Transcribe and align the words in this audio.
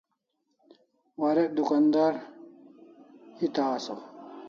Warek 1.21 1.49
dukandar 1.57 2.15
era 3.45 3.63
asaw 3.75 4.01